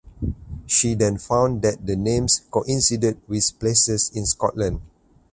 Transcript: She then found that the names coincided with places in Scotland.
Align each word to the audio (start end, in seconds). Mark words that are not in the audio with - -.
She 0.65 0.95
then 0.95 1.19
found 1.19 1.61
that 1.61 1.85
the 1.85 1.95
names 1.95 2.41
coincided 2.49 3.21
with 3.27 3.59
places 3.59 4.09
in 4.15 4.25
Scotland. 4.25 4.81